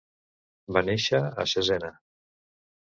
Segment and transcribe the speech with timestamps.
[0.77, 1.95] Va néixer a Cesena.